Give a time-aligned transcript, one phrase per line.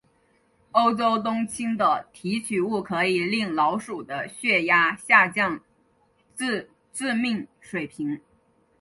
[0.71, 5.61] 欧洲冬青的提取物可以令老鼠的血压下降
[6.35, 8.19] 至致命水平。